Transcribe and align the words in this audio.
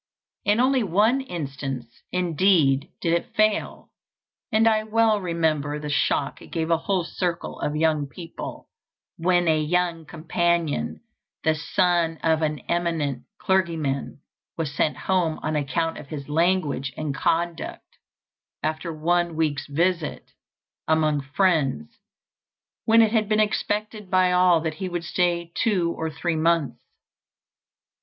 In 0.45 0.59
only 0.59 0.81
one 0.81 1.21
instance, 1.21 2.01
indeed, 2.11 2.89
did 3.01 3.13
it 3.13 3.35
fail; 3.35 3.91
and 4.51 4.67
I 4.67 4.81
well 4.83 5.21
remember 5.21 5.77
the 5.77 5.91
shock 5.91 6.41
it 6.41 6.47
gave 6.47 6.71
a 6.71 6.77
whole 6.77 7.03
circle 7.03 7.59
of 7.59 7.75
young 7.75 8.07
people, 8.09 8.67
when 9.17 9.47
a 9.47 9.61
young 9.61 10.07
companion, 10.07 11.01
the 11.43 11.53
son 11.53 12.17
of 12.23 12.41
an 12.41 12.61
eminent 12.61 13.25
clergyman, 13.37 14.21
was 14.57 14.73
sent 14.73 14.97
home 14.97 15.39
on 15.43 15.55
account 15.55 15.99
of 15.99 16.07
his 16.07 16.27
language 16.27 16.91
and 16.97 17.13
conduct 17.13 17.99
after 18.63 18.91
one 18.91 19.35
week's 19.35 19.67
visit 19.67 20.31
among 20.87 21.21
friends, 21.21 21.99
when 22.85 23.03
it 23.03 23.11
had 23.11 23.29
been 23.29 23.39
expected 23.39 24.09
by 24.09 24.31
all 24.31 24.61
that 24.61 24.73
he 24.73 24.89
would 24.89 25.03
stay 25.03 25.51
two 25.53 25.93
or 25.95 26.09
three 26.09 26.35
months. 26.35 26.79